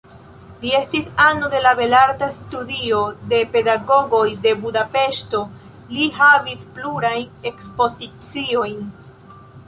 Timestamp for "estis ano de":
0.77-1.57